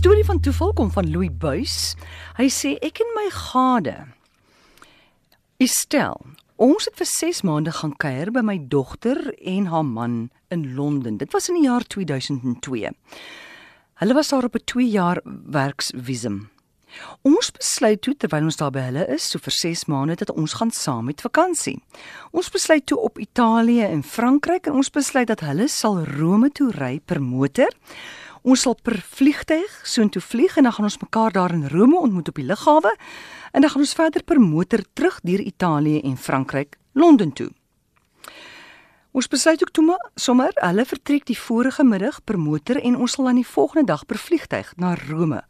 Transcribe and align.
Storie 0.00 0.24
van 0.24 0.40
toeval 0.40 0.72
kom 0.72 0.88
van 0.90 1.10
Louis 1.12 1.28
Buys. 1.28 1.72
Hy 2.38 2.46
sê 2.48 2.70
ek 2.80 3.02
en 3.04 3.10
my 3.12 3.26
gade 3.36 3.92
Estel, 5.60 6.16
ons 6.56 6.86
het 6.88 6.96
vir 6.96 7.08
6 7.10 7.42
maande 7.44 7.74
gaan 7.76 7.92
kuier 8.00 8.30
by 8.32 8.40
my 8.40 8.54
dogter 8.72 9.20
en 9.44 9.66
haar 9.68 9.84
man 9.84 10.14
in 10.48 10.62
Londen. 10.78 11.18
Dit 11.20 11.36
was 11.36 11.50
in 11.52 11.58
die 11.58 11.66
jaar 11.66 11.84
2002. 11.84 12.94
Hulle 14.00 14.16
was 14.16 14.32
daar 14.32 14.48
op 14.48 14.56
'n 14.56 14.64
2 14.64 14.88
jaar 14.88 15.20
werksvisum. 15.52 16.48
Ons 17.22 17.50
besluit 17.50 18.00
toe 18.00 18.14
terwyl 18.16 18.48
ons 18.48 18.56
daar 18.56 18.72
by 18.72 18.80
hulle 18.80 19.04
is, 19.12 19.30
so 19.30 19.38
vir 19.38 19.52
6 19.52 19.84
maande 19.84 20.14
dat 20.14 20.30
ons 20.30 20.52
gaan 20.52 20.70
saam 20.70 21.04
met 21.04 21.20
vakansie. 21.20 21.82
Ons 22.32 22.48
besluit 22.48 22.86
toe 22.86 22.98
op 22.98 23.18
Italië 23.18 23.82
en 23.82 24.02
Frankryk 24.02 24.66
en 24.66 24.72
ons 24.72 24.90
besluit 24.90 25.26
dat 25.26 25.40
hulle 25.40 25.68
sal 25.68 26.04
Rome 26.04 26.50
toe 26.50 26.70
ry 26.70 27.00
per 27.04 27.20
motor. 27.22 27.68
Ons 28.40 28.62
sal 28.64 28.72
per 28.80 28.96
vliegtyg 29.04 29.72
soontoe 29.84 30.22
vlieg 30.24 30.54
en 30.56 30.64
dan 30.64 30.72
gaan 30.72 30.86
ons 30.88 31.00
mekaar 31.02 31.32
daar 31.32 31.52
in 31.52 31.68
Rome 31.68 31.98
ontmoet 32.00 32.28
op 32.28 32.38
die 32.40 32.46
lughawe 32.48 32.92
en 33.52 33.60
dan 33.60 33.70
gaan 33.70 33.84
ons 33.84 33.92
verder 33.94 34.24
per 34.24 34.40
motor 34.40 34.80
terug 34.92 35.18
deur 35.20 35.40
Italië 35.40 36.00
en 36.00 36.16
Frankryk 36.16 36.78
Londen 36.92 37.32
toe. 37.32 37.50
Ons 39.12 39.28
besluit 39.28 39.60
ook 39.60 39.72
toe 39.76 39.84
maar 39.84 40.08
sommer 40.14 40.54
hulle 40.54 40.86
vertrek 40.88 41.26
die 41.28 41.36
vorige 41.38 41.84
middag 41.84 42.22
per 42.24 42.38
motor 42.38 42.80
en 42.80 42.96
ons 42.96 43.12
sal 43.12 43.28
dan 43.28 43.42
die 43.42 43.46
volgende 43.46 43.92
dag 43.92 44.06
per 44.06 44.18
vliegtyg 44.18 44.72
na 44.76 44.94
Rome 44.94 45.42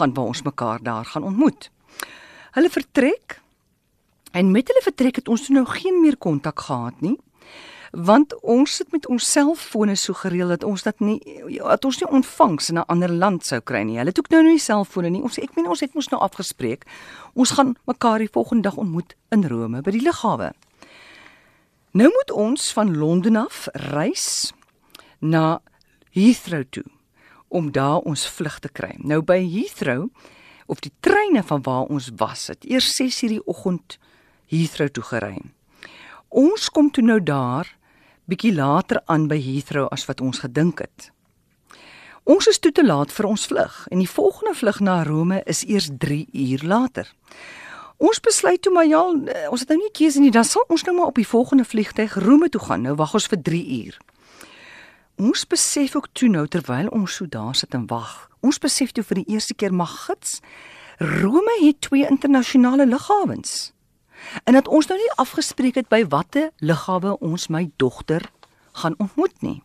gaan 0.00 0.14
waar 0.14 0.32
ons 0.32 0.42
mekaar 0.42 0.80
daar 0.82 1.04
gaan 1.04 1.28
ontmoet. 1.28 1.70
Hulle 2.56 2.70
vertrek 2.70 3.42
en 4.32 4.50
met 4.50 4.68
hulle 4.72 4.84
vertrek 4.88 5.20
het 5.20 5.28
ons 5.28 5.48
nou 5.52 5.66
geen 5.68 6.00
meer 6.00 6.16
kontak 6.16 6.64
gehad 6.64 7.00
nie 7.04 7.18
want 7.92 8.34
ons 8.42 8.76
sit 8.76 8.92
met 8.92 9.06
ons 9.08 9.30
selfone 9.32 9.96
so 9.96 10.12
gereël 10.12 10.48
dat 10.48 10.64
ons 10.64 10.82
dat 10.82 11.00
nie 11.00 11.18
dat 11.56 11.84
ons 11.84 12.00
nie 12.00 12.10
ontvangs 12.10 12.68
in 12.68 12.78
'n 12.78 12.86
ander 12.86 13.12
land 13.12 13.44
sou 13.46 13.60
kry 13.60 13.82
nie. 13.82 13.96
Hulle 13.96 14.08
het 14.08 14.18
ook 14.18 14.30
nou 14.30 14.42
nie 14.42 14.58
selfone 14.58 15.10
nie. 15.10 15.22
Ons 15.22 15.38
ek 15.38 15.56
meen 15.56 15.68
ons 15.68 15.80
het 15.80 15.94
mos 15.94 16.08
nou 16.08 16.20
afgespreek. 16.20 16.84
Ons 17.34 17.50
gaan 17.50 17.76
mekaar 17.86 18.18
die 18.18 18.28
volgende 18.32 18.62
dag 18.62 18.76
ontmoet 18.76 19.14
in 19.30 19.46
Rome 19.46 19.82
by 19.82 19.90
die 19.90 20.02
lughawe. 20.02 20.52
Nou 21.92 22.08
moet 22.08 22.30
ons 22.30 22.72
van 22.72 22.96
Londen 22.96 23.36
af 23.36 23.68
reis 23.72 24.52
na 25.18 25.60
Heathrow 26.10 26.64
toe 26.70 26.84
om 27.48 27.72
daar 27.72 27.98
ons 27.98 28.28
vlug 28.28 28.58
te 28.58 28.68
kry. 28.68 28.94
Nou 28.98 29.22
by 29.22 29.40
Heathrow 29.40 30.10
of 30.66 30.80
die 30.80 30.92
treine 31.00 31.42
van 31.42 31.62
waar 31.62 31.88
ons 31.88 32.10
was, 32.16 32.46
het 32.46 32.64
eers 32.64 33.00
6:00 33.00 33.28
die 33.28 33.46
oggend 33.46 33.98
Heathrow 34.46 34.88
toe 34.88 35.04
gery. 35.04 35.38
Ons 36.28 36.68
kom 36.70 36.90
toe 36.90 37.04
nou 37.04 37.22
daar 37.22 37.77
bietjie 38.28 38.52
later 38.52 39.00
aan 39.08 39.24
by 39.28 39.38
Heathrow 39.40 39.88
as 39.94 40.04
wat 40.08 40.20
ons 40.20 40.42
gedink 40.44 40.82
het. 40.84 41.08
Ons 42.28 42.46
is 42.50 42.58
toe 42.60 42.72
te 42.76 42.84
laat 42.84 43.12
vir 43.12 43.24
ons 43.24 43.46
vlug 43.48 43.76
en 43.88 44.02
die 44.02 44.10
volgende 44.10 44.52
vlug 44.54 44.82
na 44.84 44.98
Rome 45.08 45.40
is 45.48 45.62
eers 45.64 45.88
3 45.96 46.26
uur 46.32 46.64
later. 46.68 47.08
Ons 47.96 48.20
besluit 48.20 48.60
toe 48.62 48.72
maar 48.72 48.86
ja, 48.86 49.00
ons 49.50 49.64
het 49.64 49.72
nou 49.72 49.78
nie 49.80 49.94
keuse 49.96 50.20
nie, 50.20 50.30
dan 50.30 50.44
sal 50.44 50.66
ons 50.68 50.84
nou 50.84 50.94
maar 50.98 51.08
op 51.08 51.16
die 51.16 51.26
volgende 51.26 51.64
vliegtyg 51.64 52.18
Rome 52.20 52.50
toe 52.52 52.60
gaan. 52.60 52.84
Nou 52.84 52.94
wag 53.00 53.16
ons 53.16 53.30
vir 53.32 53.40
3 53.48 53.62
uur. 53.84 53.96
Ons 55.18 55.46
besef 55.48 55.96
ook 55.96 56.12
toe 56.12 56.28
nou 56.28 56.44
terwyl 56.46 56.92
ons 56.92 57.16
so 57.16 57.26
daar 57.26 57.56
sit 57.56 57.74
en 57.74 57.88
wag. 57.88 58.28
Ons 58.44 58.60
besef 58.60 58.92
toe 58.92 59.02
vir 59.08 59.22
die 59.22 59.34
eerste 59.34 59.56
keer 59.56 59.72
mag 59.74 59.96
gits 60.04 60.38
Rome 60.98 61.56
het 61.62 61.80
twee 61.80 62.06
internasionale 62.06 62.86
lughawens 62.86 63.72
en 64.44 64.56
dat 64.58 64.68
ons 64.68 64.86
nou 64.86 64.98
nie 64.98 65.14
afgespreek 65.16 65.74
het 65.80 65.88
by 65.88 66.04
watter 66.10 66.50
lughawe 66.58 67.18
ons 67.18 67.48
my 67.48 67.70
dogter 67.76 68.24
gaan 68.72 68.94
ontmoet 68.98 69.42
nie. 69.42 69.62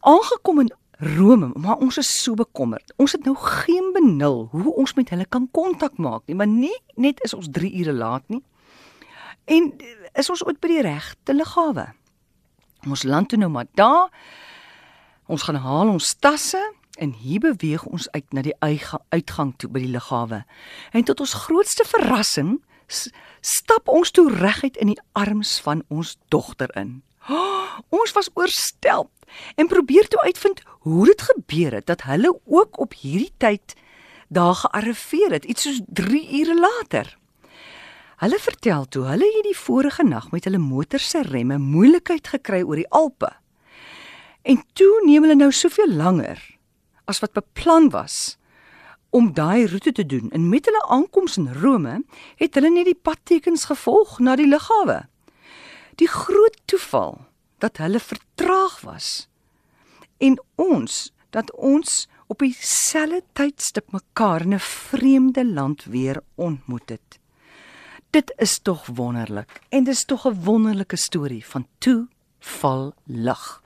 Aangekom 0.00 0.60
in 0.60 0.72
Rome, 1.02 1.50
maar 1.58 1.80
ons 1.82 1.96
is 1.98 2.10
so 2.22 2.34
bekommerd. 2.38 2.92
Ons 2.96 3.12
het 3.16 3.24
nou 3.26 3.34
geen 3.36 3.90
benul 3.94 4.46
hoe 4.52 4.74
ons 4.74 4.94
met 4.94 5.08
hulle 5.10 5.26
kan 5.26 5.48
kontak 5.50 5.96
maak 5.98 6.22
nie, 6.26 6.36
maar 6.38 6.50
nie 6.50 6.74
net 6.94 7.18
is 7.26 7.34
ons 7.34 7.48
3 7.50 7.72
ure 7.80 7.92
laat 7.92 8.22
nie. 8.30 8.42
En 9.50 9.72
is 10.14 10.30
ons 10.30 10.44
ooit 10.46 10.60
by 10.62 10.70
die 10.70 10.84
regte 10.86 11.34
lughawe? 11.34 11.88
Ons 12.86 13.02
land 13.02 13.30
toe 13.30 13.38
nou 13.38 13.50
maar 13.50 13.66
daar. 13.78 14.10
Ons 15.26 15.46
gaan 15.46 15.58
haal 15.62 15.90
ons 15.90 16.14
tasse 16.22 16.60
en 17.02 17.14
hier 17.18 17.40
beweeg 17.42 17.84
ons 17.88 18.08
uit 18.10 18.34
na 18.34 18.42
die 18.44 18.54
uitgang 18.60 19.54
toe 19.58 19.70
by 19.72 19.82
die 19.82 19.94
lughawe. 19.94 20.42
En 20.92 21.06
tot 21.08 21.22
ons 21.24 21.34
grootste 21.46 21.86
verrassing 21.88 22.60
stap 23.40 23.88
ons 23.88 24.10
toe 24.10 24.28
reguit 24.30 24.76
in 24.76 24.92
die 24.92 25.00
arms 25.18 25.58
van 25.64 25.82
ons 25.88 26.16
dogter 26.28 26.70
in. 26.78 27.00
Oh, 27.28 27.78
ons 28.00 28.12
was 28.16 28.30
oorstel 28.34 29.08
en 29.56 29.70
probeer 29.70 30.08
toe 30.08 30.20
uitvind 30.26 30.60
hoe 30.84 31.06
dit 31.08 31.22
gebeur 31.22 31.78
het 31.78 31.86
dat 31.88 32.04
hulle 32.08 32.34
ook 32.44 32.78
op 32.78 32.94
hierdie 33.00 33.32
tyd 33.38 33.74
daar 34.32 34.54
gearriveer 34.54 35.36
het, 35.36 35.44
iets 35.44 35.62
soos 35.62 35.80
3 35.86 36.22
ure 36.40 36.56
later. 36.60 37.18
Hulle 38.22 38.38
vertel 38.38 38.86
toe 38.88 39.04
hulle 39.10 39.28
het 39.36 39.46
die 39.48 39.58
vorige 39.58 40.04
nag 40.06 40.30
met 40.30 40.44
hulle 40.46 40.60
motor 40.62 41.02
se 41.02 41.24
remme 41.26 41.58
moeilikheid 41.58 42.28
gekry 42.36 42.62
oor 42.62 42.78
die 42.78 42.90
Alpe. 42.94 43.32
En 44.42 44.62
toe 44.78 44.92
neem 45.06 45.26
hulle 45.26 45.38
nou 45.38 45.50
soveel 45.52 45.90
langer 45.90 46.40
as 47.10 47.18
wat 47.22 47.34
beplan 47.34 47.90
was 47.90 48.36
om 49.12 49.32
daai 49.36 49.66
roete 49.68 49.92
te 49.92 50.06
doen 50.08 50.30
en 50.32 50.48
met 50.48 50.64
hulle 50.64 50.82
aankoms 50.88 51.36
in 51.36 51.50
Rome 51.52 51.98
het 52.40 52.54
hulle 52.56 52.70
net 52.72 52.88
die 52.88 52.96
padtekens 52.96 53.66
gevolg 53.68 54.18
na 54.24 54.36
die 54.40 54.48
lughawe. 54.48 55.02
Die 56.00 56.08
groot 56.08 56.56
toeval 56.64 57.18
dat 57.60 57.76
hulle 57.82 58.00
vertraag 58.00 58.80
was 58.88 59.28
en 60.18 60.38
ons 60.56 61.10
dat 61.36 61.52
ons 61.52 62.06
op 62.32 62.40
dieselfde 62.40 63.20
tydstip 63.36 63.92
mekaar 63.92 64.46
in 64.48 64.54
'n 64.54 64.64
vreemde 64.64 65.44
land 65.44 65.84
weer 65.84 66.22
ontmoet 66.34 66.88
het. 66.88 67.18
Dit 68.10 68.32
is 68.36 68.58
tog 68.58 68.86
wonderlik 68.86 69.60
en 69.68 69.84
dis 69.84 70.04
tog 70.04 70.24
'n 70.26 70.44
wonderlike 70.44 70.96
storie 70.96 71.46
van 71.46 71.66
toe 71.78 72.08
val 72.38 72.94
lig. 73.04 73.61